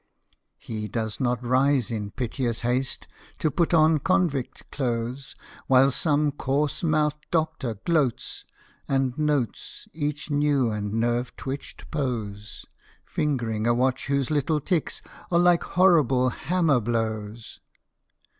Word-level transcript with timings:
He 0.57 0.87
does 0.87 1.19
not 1.19 1.43
rise 1.45 1.91
in 1.91 2.09
piteous 2.09 2.61
haste 2.61 3.07
To 3.37 3.51
put 3.51 3.71
on 3.71 3.99
convict 3.99 4.71
clothes, 4.71 5.35
While 5.67 5.91
some 5.91 6.31
coarse 6.31 6.83
mouthed 6.83 7.23
Doctor 7.29 7.75
gloats, 7.85 8.43
and 8.87 9.15
notes 9.15 9.87
Each 9.93 10.31
new 10.31 10.71
and 10.71 10.91
nerve 10.95 11.35
twitched 11.35 11.91
pose, 11.91 12.65
Fingering 13.05 13.67
a 13.67 13.75
watch 13.75 14.07
whose 14.07 14.31
little 14.31 14.59
ticks 14.59 15.03
Are 15.29 15.37
like 15.37 15.61
horrible 15.61 16.29
hammer 16.29 16.79
blows. 16.79 17.59